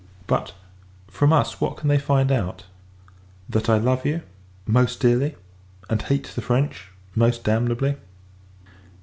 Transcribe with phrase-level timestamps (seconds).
[0.25, 0.55] But,
[1.07, 2.63] from us, what can they find out!
[3.47, 4.23] That I love you,
[4.65, 5.35] most dearly;
[5.91, 7.97] and hate the French, most damnably.